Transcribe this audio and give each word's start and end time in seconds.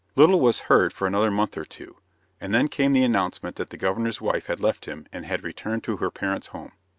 Little 0.15 0.39
was 0.41 0.61
heard 0.61 0.93
for 0.93 1.05
another 1.05 1.29
month 1.29 1.55
or 1.55 1.63
two, 1.63 1.97
and 2.39 2.55
then 2.55 2.69
came 2.69 2.91
the 2.91 3.03
announcement 3.03 3.55
that 3.57 3.69
the 3.69 3.77
Governor's 3.77 4.19
wife 4.19 4.47
had 4.47 4.59
left 4.59 4.85
him 4.87 5.05
and 5.13 5.27
had 5.27 5.43
returned 5.43 5.83
to 5.83 5.97
her 5.97 6.09
parents' 6.09 6.47
home. 6.47 6.71